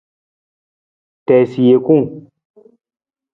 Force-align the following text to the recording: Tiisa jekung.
Tiisa 1.25 1.61
jekung. 1.67 2.05